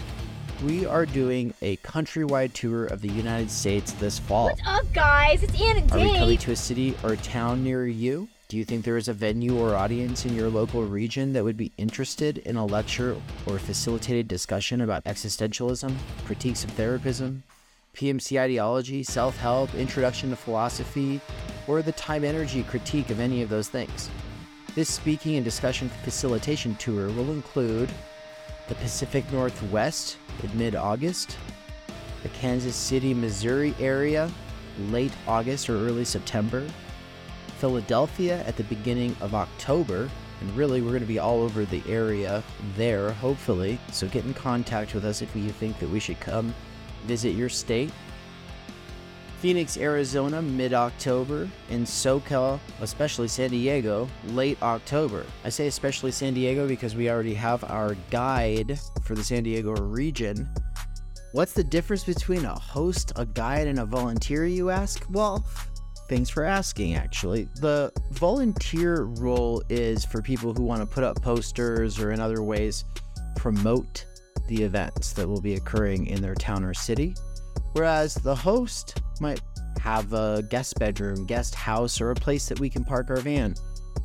we 0.64 0.86
are 0.86 1.06
doing 1.06 1.54
a 1.62 1.78
countrywide 1.78 2.54
tour 2.54 2.86
of 2.86 3.02
the 3.02 3.10
United 3.10 3.52
States 3.52 3.92
this 3.94 4.18
fall. 4.18 4.46
What's 4.46 4.62
up, 4.66 4.92
guys? 4.92 5.44
It's 5.44 5.60
Ann 5.62 5.78
and 5.78 5.92
Are 5.92 6.00
we 6.00 6.18
coming 6.18 6.38
to 6.40 6.52
a 6.52 6.56
city 6.56 6.96
or 7.04 7.16
town 7.18 7.64
near 7.64 7.86
you? 7.86 8.28
Do 8.48 8.58
you 8.58 8.66
think 8.66 8.84
there 8.84 8.98
is 8.98 9.08
a 9.08 9.14
venue 9.14 9.58
or 9.58 9.76
audience 9.76 10.26
in 10.26 10.34
your 10.34 10.50
local 10.50 10.84
region 10.84 11.34
that 11.34 11.44
would 11.44 11.58
be 11.58 11.72
interested 11.78 12.40
in 12.40 12.56
a 12.56 12.66
lecture 12.66 13.16
or 13.46 13.60
facilitated 13.60 14.28
discussion 14.28 14.82
about 14.82 15.04
existentialism, 15.04 15.94
critiques 16.26 16.64
of 16.64 16.72
therapism, 16.72 17.42
PMC 17.94 18.40
ideology, 18.40 19.04
self 19.04 19.38
help, 19.38 19.76
introduction 19.76 20.30
to 20.30 20.36
philosophy, 20.36 21.20
or 21.68 21.82
the 21.82 21.92
time 21.92 22.24
energy 22.24 22.64
critique 22.64 23.10
of 23.10 23.20
any 23.20 23.42
of 23.42 23.50
those 23.50 23.68
things? 23.68 24.10
This 24.76 24.90
speaking 24.90 25.36
and 25.36 25.44
discussion 25.44 25.90
facilitation 26.04 26.76
tour 26.76 27.10
will 27.10 27.32
include 27.32 27.90
the 28.68 28.76
Pacific 28.76 29.32
Northwest 29.32 30.18
in 30.44 30.58
mid 30.58 30.76
August, 30.76 31.38
the 32.24 32.30
Kansas 32.30 32.76
City, 32.76 33.14
Missouri 33.14 33.74
area 33.80 34.30
late 34.90 35.14
August 35.28 35.70
or 35.70 35.78
early 35.78 36.06
September, 36.06 36.68
Philadelphia 37.60 38.44
at 38.46 38.56
the 38.58 38.64
beginning 38.66 39.16
of 39.22 39.34
October, 39.34 40.10
and 40.42 40.56
really 40.56 40.82
we're 40.82 40.90
going 40.90 41.02
to 41.02 41.08
be 41.08 41.20
all 41.20 41.42
over 41.42 41.66
the 41.66 41.82
area 41.88 42.44
there, 42.76 43.12
hopefully. 43.14 43.80
So 43.92 44.08
get 44.08 44.26
in 44.26 44.34
contact 44.34 44.94
with 44.94 45.06
us 45.06 45.22
if 45.22 45.36
you 45.36 45.50
think 45.50 45.80
that 45.80 45.90
we 45.90 46.00
should 46.00 46.20
come 46.20 46.54
visit 47.06 47.32
your 47.32 47.50
state. 47.50 47.92
Phoenix, 49.40 49.78
Arizona, 49.78 50.42
mid 50.42 50.74
October, 50.74 51.48
and 51.70 51.86
SoCal, 51.86 52.60
especially 52.82 53.28
San 53.28 53.52
Diego, 53.52 54.10
late 54.30 54.58
October. 54.64 55.26
I 55.46 55.50
say 55.50 55.68
especially 55.68 56.12
San 56.12 56.34
Diego 56.34 56.68
because 56.68 56.96
we 56.96 57.10
already 57.10 57.36
have 57.36 57.64
our 57.66 57.96
guide 58.10 58.80
for 59.04 59.14
the 59.14 59.24
San 59.24 59.44
Diego 59.44 59.74
region. 59.74 60.50
What's 61.34 61.54
the 61.54 61.64
difference 61.64 62.04
between 62.04 62.46
a 62.46 62.58
host, 62.58 63.12
a 63.16 63.26
guide, 63.26 63.68
and 63.68 63.80
a 63.80 63.86
volunteer, 63.86 64.46
you 64.48 64.72
ask? 64.72 65.06
Well, 65.12 65.46
thanks 66.10 66.32
for 66.32 66.44
asking, 66.44 66.96
actually. 66.96 67.48
The 67.62 67.92
volunteer 68.12 69.04
role 69.04 69.62
is 69.70 70.04
for 70.04 70.22
people 70.22 70.54
who 70.54 70.64
want 70.64 70.82
to 70.82 70.88
put 70.88 71.04
up 71.04 71.22
posters 71.22 72.00
or 72.00 72.12
in 72.12 72.20
other 72.20 72.42
ways 72.42 72.86
promote 73.36 74.06
the 74.48 74.64
events 74.64 75.14
that 75.14 75.28
will 75.28 75.42
be 75.42 75.56
occurring 75.56 76.08
in 76.08 76.22
their 76.24 76.34
town 76.34 76.64
or 76.64 76.74
city. 76.74 77.14
Whereas 77.74 78.16
the 78.16 78.34
host 78.34 79.02
might 79.22 79.42
have 79.80 80.14
a 80.14 80.44
guest 80.50 80.78
bedroom, 80.80 81.26
guest 81.26 81.56
house, 81.56 82.02
or 82.02 82.12
a 82.12 82.16
place 82.16 82.48
that 82.50 82.60
we 82.60 82.70
can 82.70 82.84
park 82.84 83.10
our 83.10 83.18
van 83.18 83.56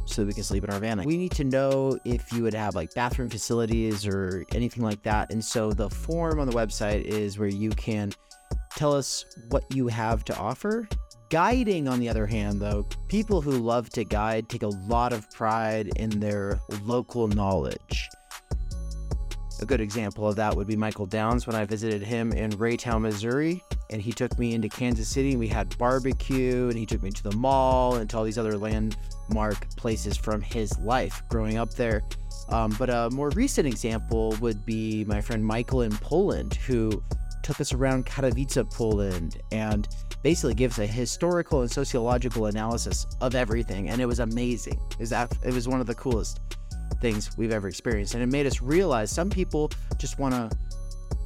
so 0.06 0.24
we 0.24 0.32
can 0.32 0.42
sleep 0.42 0.64
in 0.64 0.70
our 0.70 0.78
van. 0.78 1.02
We 1.04 1.16
need 1.16 1.32
to 1.32 1.44
know 1.44 1.98
if 2.04 2.32
you 2.32 2.42
would 2.42 2.54
have 2.54 2.74
like 2.74 2.94
bathroom 2.94 3.28
facilities 3.28 4.06
or 4.06 4.44
anything 4.54 4.82
like 4.82 5.02
that. 5.02 5.32
And 5.32 5.44
so 5.44 5.72
the 5.72 5.88
form 5.88 6.40
on 6.40 6.48
the 6.48 6.52
website 6.52 7.04
is 7.04 7.38
where 7.38 7.48
you 7.48 7.70
can 7.70 8.12
tell 8.76 8.92
us 8.94 9.24
what 9.50 9.64
you 9.74 9.88
have 9.88 10.24
to 10.26 10.36
offer. 10.36 10.88
Guiding, 11.30 11.88
on 11.88 11.98
the 11.98 12.10
other 12.10 12.26
hand, 12.26 12.60
though, 12.60 12.86
people 13.08 13.40
who 13.40 13.52
love 13.52 13.88
to 13.90 14.04
guide 14.04 14.50
take 14.50 14.64
a 14.64 14.68
lot 14.68 15.14
of 15.14 15.30
pride 15.30 15.90
in 15.96 16.10
their 16.20 16.60
local 16.82 17.26
knowledge. 17.28 18.08
A 19.62 19.64
good 19.64 19.80
example 19.80 20.26
of 20.26 20.34
that 20.36 20.56
would 20.56 20.66
be 20.66 20.74
Michael 20.74 21.06
Downs 21.06 21.46
when 21.46 21.54
I 21.54 21.64
visited 21.64 22.02
him 22.02 22.32
in 22.32 22.50
Raytown, 22.50 23.02
Missouri, 23.02 23.62
and 23.90 24.02
he 24.02 24.10
took 24.10 24.36
me 24.36 24.54
into 24.54 24.68
Kansas 24.68 25.08
City 25.08 25.30
and 25.30 25.38
we 25.38 25.46
had 25.46 25.78
barbecue 25.78 26.68
and 26.68 26.76
he 26.76 26.84
took 26.84 27.00
me 27.00 27.12
to 27.12 27.22
the 27.22 27.36
mall 27.36 27.94
and 27.94 28.10
to 28.10 28.18
all 28.18 28.24
these 28.24 28.38
other 28.38 28.58
landmark 28.58 29.70
places 29.76 30.16
from 30.16 30.40
his 30.40 30.76
life 30.80 31.22
growing 31.28 31.58
up 31.58 31.72
there. 31.74 32.02
Um, 32.48 32.74
but 32.76 32.90
a 32.90 33.08
more 33.12 33.30
recent 33.36 33.68
example 33.68 34.36
would 34.40 34.66
be 34.66 35.04
my 35.04 35.20
friend 35.20 35.46
Michael 35.46 35.82
in 35.82 35.92
Poland, 35.92 36.54
who 36.54 37.00
took 37.44 37.60
us 37.60 37.72
around 37.72 38.04
Katowice, 38.04 38.68
Poland, 38.68 39.40
and 39.52 39.86
basically 40.24 40.54
gives 40.54 40.80
a 40.80 40.86
historical 40.86 41.60
and 41.60 41.70
sociological 41.70 42.46
analysis 42.46 43.06
of 43.20 43.36
everything, 43.36 43.90
and 43.90 44.00
it 44.00 44.06
was 44.06 44.18
amazing. 44.18 44.80
It 44.98 45.08
was, 45.08 45.12
it 45.12 45.54
was 45.54 45.68
one 45.68 45.80
of 45.80 45.86
the 45.86 45.94
coolest 45.94 46.40
things 47.00 47.36
we've 47.36 47.52
ever 47.52 47.68
experienced. 47.68 48.14
And 48.14 48.22
it 48.22 48.26
made 48.26 48.46
us 48.46 48.60
realize 48.60 49.10
some 49.10 49.30
people 49.30 49.70
just 49.98 50.18
want 50.18 50.34
to 50.34 50.56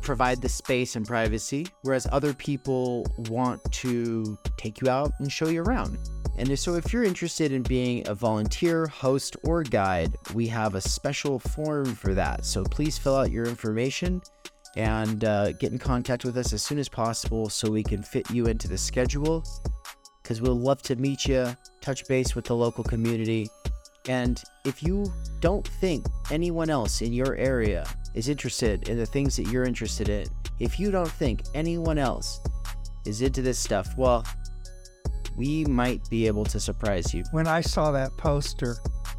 provide 0.02 0.40
the 0.40 0.48
space 0.48 0.96
and 0.96 1.06
privacy, 1.06 1.66
whereas 1.82 2.06
other 2.12 2.32
people 2.32 3.06
want 3.28 3.60
to 3.72 4.38
take 4.56 4.80
you 4.80 4.88
out 4.88 5.12
and 5.18 5.30
show 5.30 5.48
you 5.48 5.62
around. 5.62 5.98
And 6.38 6.58
so, 6.58 6.74
if 6.74 6.92
you're 6.92 7.04
interested 7.04 7.50
in 7.50 7.62
being 7.62 8.06
a 8.08 8.14
volunteer, 8.14 8.86
host, 8.86 9.36
or 9.42 9.62
guide, 9.62 10.14
we 10.34 10.46
have 10.48 10.74
a 10.74 10.80
special 10.80 11.38
form 11.38 11.86
for 11.86 12.12
that. 12.12 12.44
So, 12.44 12.62
please 12.62 12.98
fill 12.98 13.16
out 13.16 13.30
your 13.30 13.46
information 13.46 14.20
and 14.76 15.24
uh, 15.24 15.52
get 15.52 15.72
in 15.72 15.78
contact 15.78 16.24
with 16.24 16.36
us 16.36 16.52
as 16.52 16.62
soon 16.62 16.78
as 16.78 16.88
possible 16.88 17.48
so 17.48 17.70
we 17.70 17.82
can 17.82 18.02
fit 18.02 18.30
you 18.30 18.46
into 18.46 18.68
the 18.68 18.76
schedule 18.76 19.42
because 20.22 20.42
we'll 20.42 20.58
love 20.58 20.82
to 20.82 20.96
meet 20.96 21.26
you, 21.26 21.56
touch 21.80 22.06
base 22.08 22.34
with 22.34 22.44
the 22.44 22.54
local 22.54 22.84
community. 22.84 23.48
And 24.08 24.42
if 24.64 24.82
you 24.82 25.12
don't 25.40 25.66
think 25.66 26.06
anyone 26.30 26.70
else 26.70 27.02
in 27.02 27.12
your 27.12 27.34
area 27.36 27.86
is 28.14 28.28
interested 28.28 28.88
in 28.88 28.96
the 28.96 29.06
things 29.06 29.36
that 29.36 29.48
you're 29.48 29.64
interested 29.64 30.08
in, 30.08 30.26
if 30.58 30.78
you 30.78 30.90
don't 30.90 31.10
think 31.10 31.42
anyone 31.54 31.98
else 31.98 32.40
is 33.04 33.22
into 33.22 33.42
this 33.42 33.58
stuff, 33.58 33.88
well, 33.96 34.24
we 35.36 35.64
might 35.64 36.08
be 36.08 36.26
able 36.26 36.44
to 36.46 36.58
surprise 36.58 37.12
you. 37.12 37.24
When 37.32 37.46
I 37.46 37.60
saw 37.60 37.90
that 37.92 38.10
poster, 38.16 38.76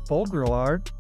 Art 0.10 0.92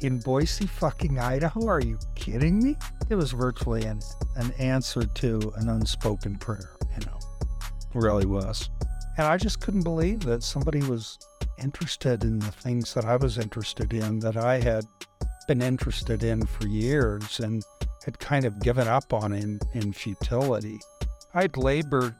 in 0.00 0.18
Boise, 0.20 0.66
fucking 0.66 1.18
Idaho, 1.18 1.66
are 1.66 1.80
you 1.80 1.98
kidding 2.14 2.62
me? 2.62 2.76
It 3.10 3.14
was 3.16 3.32
virtually 3.32 3.84
an, 3.84 4.00
an 4.36 4.52
answer 4.58 5.04
to 5.04 5.52
an 5.56 5.68
unspoken 5.68 6.36
prayer, 6.36 6.76
you 6.98 7.06
know, 7.06 7.18
really 7.94 8.26
was. 8.26 8.70
And 9.18 9.26
I 9.26 9.36
just 9.36 9.60
couldn't 9.60 9.82
believe 9.82 10.20
that 10.20 10.42
somebody 10.42 10.82
was 10.82 11.18
interested 11.62 12.24
in 12.24 12.38
the 12.38 12.50
things 12.50 12.94
that 12.94 13.04
I 13.04 13.16
was 13.16 13.38
interested 13.38 13.92
in, 13.92 14.18
that 14.20 14.36
I 14.36 14.60
had 14.60 14.84
been 15.46 15.62
interested 15.62 16.22
in 16.22 16.44
for 16.46 16.66
years 16.66 17.40
and 17.40 17.62
had 18.04 18.18
kind 18.18 18.44
of 18.44 18.60
given 18.60 18.88
up 18.88 19.12
on 19.12 19.32
in, 19.32 19.60
in 19.74 19.92
futility. 19.92 20.78
I'd 21.34 21.56
labored 21.56 22.14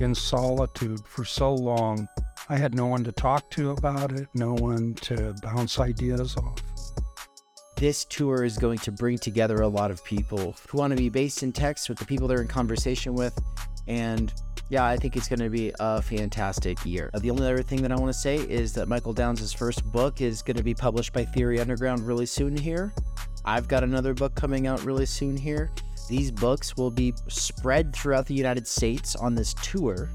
in 0.00 0.14
solitude 0.14 1.00
for 1.06 1.24
so 1.24 1.54
long. 1.54 2.08
I 2.48 2.56
had 2.56 2.74
no 2.74 2.86
one 2.86 3.04
to 3.04 3.12
talk 3.12 3.50
to 3.52 3.70
about 3.70 4.12
it, 4.12 4.28
no 4.34 4.54
one 4.54 4.94
to 5.02 5.34
bounce 5.42 5.78
ideas 5.78 6.36
off. 6.36 6.62
This 7.76 8.04
tour 8.04 8.42
is 8.42 8.58
going 8.58 8.78
to 8.78 8.92
bring 8.92 9.18
together 9.18 9.56
a 9.56 9.68
lot 9.68 9.90
of 9.90 10.04
people 10.04 10.56
who 10.68 10.78
want 10.78 10.92
to 10.92 10.96
be 10.96 11.08
based 11.08 11.42
in 11.42 11.52
Texas 11.52 11.88
with 11.88 11.98
the 11.98 12.04
people 12.04 12.26
they're 12.26 12.40
in 12.40 12.48
conversation 12.48 13.14
with. 13.14 13.38
And 13.86 14.32
yeah, 14.70 14.84
I 14.84 14.96
think 14.96 15.16
it's 15.16 15.28
going 15.28 15.40
to 15.40 15.48
be 15.48 15.72
a 15.80 16.02
fantastic 16.02 16.84
year. 16.84 17.10
Uh, 17.14 17.18
the 17.20 17.30
only 17.30 17.44
other 17.44 17.62
thing 17.62 17.80
that 17.82 17.90
I 17.92 17.96
want 17.96 18.12
to 18.12 18.18
say 18.18 18.36
is 18.36 18.74
that 18.74 18.86
Michael 18.86 19.14
Downs' 19.14 19.52
first 19.52 19.84
book 19.90 20.20
is 20.20 20.42
going 20.42 20.56
to 20.56 20.62
be 20.62 20.74
published 20.74 21.12
by 21.12 21.24
Theory 21.24 21.58
Underground 21.58 22.06
really 22.06 22.26
soon 22.26 22.56
here. 22.56 22.92
I've 23.44 23.66
got 23.66 23.82
another 23.82 24.12
book 24.12 24.34
coming 24.34 24.66
out 24.66 24.84
really 24.84 25.06
soon 25.06 25.36
here. 25.36 25.70
These 26.08 26.30
books 26.30 26.76
will 26.76 26.90
be 26.90 27.14
spread 27.28 27.94
throughout 27.94 28.26
the 28.26 28.34
United 28.34 28.66
States 28.66 29.16
on 29.16 29.34
this 29.34 29.54
tour. 29.54 30.10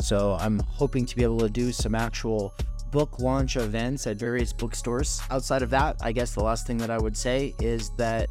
So 0.00 0.36
I'm 0.40 0.60
hoping 0.60 1.04
to 1.06 1.16
be 1.16 1.24
able 1.24 1.40
to 1.40 1.50
do 1.50 1.72
some 1.72 1.94
actual 1.94 2.54
book 2.92 3.18
launch 3.18 3.56
events 3.56 4.06
at 4.06 4.16
various 4.16 4.52
bookstores. 4.52 5.20
Outside 5.30 5.62
of 5.62 5.70
that, 5.70 5.96
I 6.00 6.12
guess 6.12 6.34
the 6.34 6.42
last 6.42 6.66
thing 6.66 6.78
that 6.78 6.90
I 6.90 6.98
would 6.98 7.16
say 7.16 7.54
is 7.60 7.90
that 7.96 8.28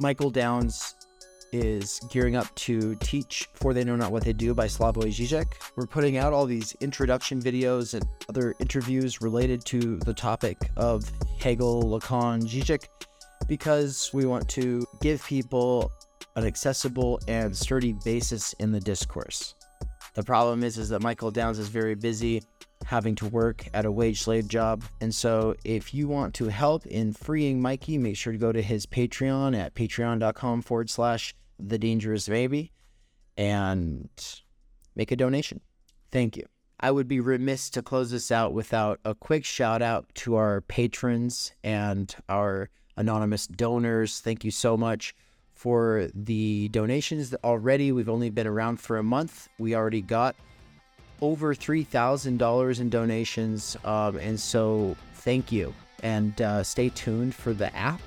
Michael 0.00 0.30
Downs 0.30 0.94
is 1.52 2.00
gearing 2.10 2.36
up 2.36 2.52
to 2.56 2.94
teach 2.96 3.48
For 3.54 3.72
They 3.74 3.84
Know 3.84 3.96
Not 3.96 4.10
What 4.10 4.24
They 4.24 4.32
Do 4.32 4.54
by 4.54 4.66
Slavoj 4.66 5.12
Žižek. 5.12 5.46
We're 5.76 5.86
putting 5.86 6.16
out 6.16 6.32
all 6.32 6.46
these 6.46 6.74
introduction 6.80 7.40
videos 7.40 7.94
and 7.94 8.04
other 8.28 8.54
interviews 8.58 9.20
related 9.20 9.64
to 9.66 9.98
the 9.98 10.14
topic 10.14 10.58
of 10.76 11.10
Hegel, 11.38 11.82
Lacan, 11.84 12.42
Žižek 12.42 12.86
because 13.48 14.10
we 14.12 14.24
want 14.24 14.48
to 14.48 14.86
give 15.00 15.24
people 15.26 15.92
an 16.36 16.46
accessible 16.46 17.20
and 17.28 17.56
sturdy 17.56 17.94
basis 18.04 18.54
in 18.54 18.72
the 18.72 18.80
discourse. 18.80 19.54
The 20.14 20.22
problem 20.22 20.62
is 20.62 20.78
is 20.78 20.88
that 20.90 21.02
Michael 21.02 21.30
Downs 21.30 21.58
is 21.58 21.68
very 21.68 21.94
busy 21.94 22.42
having 22.84 23.14
to 23.14 23.28
work 23.28 23.64
at 23.74 23.84
a 23.84 23.92
wage 23.92 24.22
slave 24.22 24.48
job. 24.48 24.82
And 25.00 25.14
so 25.14 25.54
if 25.64 25.94
you 25.94 26.08
want 26.08 26.34
to 26.34 26.46
help 26.46 26.86
in 26.86 27.12
freeing 27.12 27.62
Mikey, 27.62 27.96
make 27.98 28.16
sure 28.16 28.32
to 28.32 28.38
go 28.38 28.52
to 28.52 28.60
his 28.60 28.86
Patreon 28.86 29.56
at 29.56 29.74
patreon.com 29.74 30.62
forward 30.62 30.90
slash 30.90 31.34
the 31.68 31.78
dangerous 31.78 32.28
baby 32.28 32.72
and 33.36 34.08
make 34.94 35.10
a 35.10 35.16
donation. 35.16 35.60
Thank 36.10 36.36
you. 36.36 36.46
I 36.80 36.90
would 36.90 37.06
be 37.06 37.20
remiss 37.20 37.70
to 37.70 37.82
close 37.82 38.10
this 38.10 38.32
out 38.32 38.52
without 38.52 38.98
a 39.04 39.14
quick 39.14 39.44
shout 39.44 39.82
out 39.82 40.06
to 40.16 40.34
our 40.34 40.62
patrons 40.62 41.52
and 41.62 42.14
our 42.28 42.70
anonymous 42.96 43.46
donors. 43.46 44.20
Thank 44.20 44.44
you 44.44 44.50
so 44.50 44.76
much 44.76 45.14
for 45.54 46.08
the 46.12 46.68
donations 46.70 47.32
already. 47.44 47.92
We've 47.92 48.08
only 48.08 48.30
been 48.30 48.48
around 48.48 48.80
for 48.80 48.98
a 48.98 49.02
month. 49.02 49.48
We 49.58 49.76
already 49.76 50.02
got 50.02 50.34
over 51.20 51.54
$3,000 51.54 52.80
in 52.80 52.90
donations. 52.90 53.76
Um, 53.84 54.16
and 54.16 54.38
so 54.38 54.96
thank 55.14 55.52
you. 55.52 55.72
And 56.02 56.42
uh, 56.42 56.64
stay 56.64 56.88
tuned 56.88 57.32
for 57.32 57.52
the 57.52 57.74
app, 57.76 58.00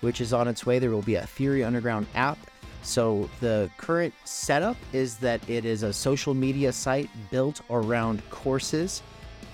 which 0.00 0.20
is 0.20 0.32
on 0.32 0.48
its 0.48 0.66
way. 0.66 0.80
There 0.80 0.90
will 0.90 1.02
be 1.02 1.14
a 1.14 1.26
Theory 1.26 1.62
Underground 1.62 2.08
app. 2.16 2.38
So 2.86 3.28
the 3.40 3.68
current 3.78 4.14
setup 4.24 4.76
is 4.92 5.16
that 5.16 5.46
it 5.50 5.64
is 5.64 5.82
a 5.82 5.92
social 5.92 6.34
media 6.34 6.72
site 6.72 7.10
built 7.32 7.60
around 7.68 8.22
courses 8.30 9.02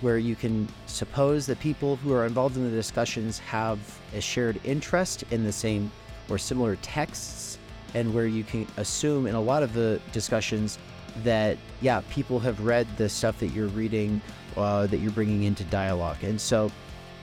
where 0.03 0.19
you 0.19 0.37
can 0.37 0.69
suppose 0.85 1.47
that 1.47 1.59
people 1.59 1.97
who 1.97 2.13
are 2.13 2.27
involved 2.27 2.57
in 2.57 2.65
the 2.65 2.77
discussions 2.77 3.39
have 3.39 3.79
a 4.15 4.21
shared 4.21 4.61
interest 4.65 5.25
in 5.31 5.45
the 5.45 5.53
same 5.53 5.91
or 6.29 6.37
similar 6.37 6.77
texts, 6.83 7.59
and 7.95 8.13
where 8.13 8.27
you 8.27 8.45
can 8.45 8.67
assume 8.77 9.27
in 9.27 9.35
a 9.35 9.41
lot 9.41 9.63
of 9.63 9.73
the 9.73 9.99
discussions 10.13 10.79
that, 11.25 11.57
yeah, 11.81 12.03
people 12.11 12.39
have 12.39 12.61
read 12.61 12.87
the 12.99 13.09
stuff 13.09 13.39
that 13.39 13.49
you're 13.49 13.69
reading, 13.69 14.21
uh, 14.59 14.87
that 14.89 14.99
you're 14.99 15.11
bringing 15.11 15.45
into 15.45 15.65
dialogue. 15.65 16.23
And 16.23 16.39
so, 16.39 16.71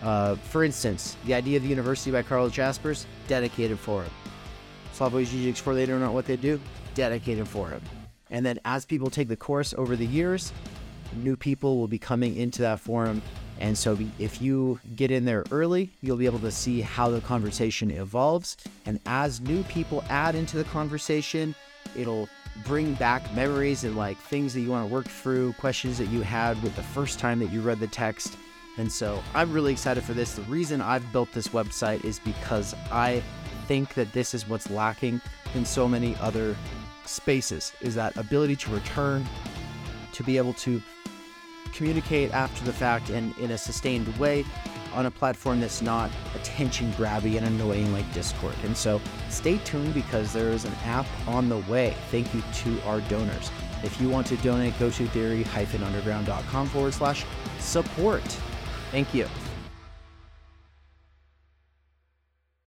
uh, 0.01 0.35
for 0.35 0.63
instance, 0.63 1.17
the 1.25 1.35
idea 1.35 1.57
of 1.57 1.63
the 1.63 1.69
university 1.69 2.09
by 2.09 2.23
Carl 2.23 2.49
Jaspers, 2.49 3.05
dedicated 3.27 3.77
for 3.77 4.03
him. 4.03 4.11
Slavoj 4.99 5.25
Žižek's 5.25 5.61
For 5.61 5.73
They 5.73 5.85
Don't 5.85 6.01
Know 6.01 6.11
What 6.11 6.25
They 6.25 6.35
Do, 6.35 6.59
dedicated 6.93 7.47
for 7.47 7.69
him. 7.69 7.81
And 8.31 8.45
then 8.45 8.59
as 8.65 8.83
people 8.83 9.09
take 9.09 9.29
the 9.29 9.37
course 9.37 9.73
over 9.77 9.95
the 9.95 10.05
years, 10.05 10.51
new 11.23 11.37
people 11.37 11.77
will 11.77 11.87
be 11.87 11.97
coming 11.97 12.35
into 12.35 12.61
that 12.63 12.81
forum. 12.81 13.21
And 13.61 13.77
so 13.77 13.97
if 14.19 14.41
you 14.41 14.77
get 14.97 15.09
in 15.09 15.23
there 15.23 15.45
early, 15.51 15.89
you'll 16.01 16.17
be 16.17 16.25
able 16.25 16.39
to 16.39 16.51
see 16.51 16.81
how 16.81 17.09
the 17.09 17.21
conversation 17.21 17.91
evolves. 17.91 18.57
And 18.85 18.99
as 19.05 19.39
new 19.39 19.63
people 19.63 20.03
add 20.09 20.35
into 20.35 20.57
the 20.57 20.65
conversation, 20.65 21.55
it'll 21.95 22.27
bring 22.65 22.93
back 22.95 23.33
memories 23.33 23.85
and 23.85 23.95
like 23.95 24.17
things 24.17 24.53
that 24.53 24.59
you 24.59 24.69
want 24.69 24.85
to 24.85 24.93
work 24.93 25.07
through, 25.07 25.53
questions 25.53 25.97
that 25.97 26.09
you 26.09 26.23
had 26.23 26.61
with 26.61 26.75
the 26.75 26.83
first 26.83 27.19
time 27.19 27.39
that 27.39 27.53
you 27.53 27.61
read 27.61 27.79
the 27.79 27.87
text. 27.87 28.35
And 28.77 28.91
so 28.91 29.23
I'm 29.33 29.53
really 29.53 29.71
excited 29.71 30.03
for 30.03 30.13
this. 30.13 30.33
The 30.33 30.41
reason 30.43 30.81
I've 30.81 31.09
built 31.13 31.31
this 31.31 31.47
website 31.49 32.03
is 32.03 32.19
because 32.19 32.75
I 32.91 33.23
think 33.69 33.93
that 33.93 34.11
this 34.13 34.33
is 34.33 34.49
what's 34.49 34.67
lacking 34.71 35.21
in 35.53 35.63
so 35.63 35.87
many 35.87 36.15
other 36.21 36.55
spaces 37.05 37.71
is 37.81 37.93
that 37.93 38.17
ability 38.17 38.55
to 38.55 38.71
return, 38.71 39.23
to 40.11 40.23
be 40.23 40.37
able 40.37 40.53
to 40.53 40.81
communicate 41.71 42.33
after 42.33 42.65
the 42.65 42.73
fact 42.73 43.11
and 43.11 43.37
in 43.37 43.51
a 43.51 43.57
sustained 43.59 44.07
way 44.17 44.43
on 44.91 45.05
a 45.05 45.11
platform 45.11 45.59
that's 45.59 45.83
not 45.83 46.09
attention 46.33 46.91
grabby 46.93 47.37
and 47.37 47.45
annoying 47.45 47.93
like 47.93 48.11
Discord. 48.11 48.55
And 48.63 48.75
so 48.75 48.99
stay 49.29 49.59
tuned 49.59 49.93
because 49.93 50.33
there 50.33 50.49
is 50.49 50.65
an 50.65 50.73
app 50.83 51.05
on 51.27 51.47
the 51.47 51.59
way. 51.69 51.95
Thank 52.09 52.33
you 52.33 52.41
to 52.63 52.81
our 52.87 53.01
donors. 53.01 53.51
If 53.83 54.01
you 54.01 54.09
want 54.09 54.25
to 54.27 54.37
donate, 54.37 54.79
go 54.79 54.89
to 54.89 55.07
theory-underground.com 55.09 56.69
forward 56.69 56.95
slash 56.95 57.23
support. 57.59 58.23
Thank 58.89 59.13
you. 59.13 59.27